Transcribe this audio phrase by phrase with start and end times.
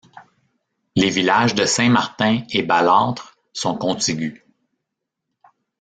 [0.95, 4.41] Les villages de Saint-Martin et Balâtre sont contigus.